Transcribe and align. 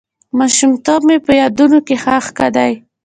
ماشومتوب 0.37 1.01
مې 1.07 1.17
په 1.25 1.31
یادونو 1.39 1.79
کې 1.87 1.95
ښخ 2.03 2.25
دی. 2.55 2.73